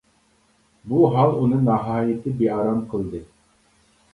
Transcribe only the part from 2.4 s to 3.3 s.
بىئارام قىلدى.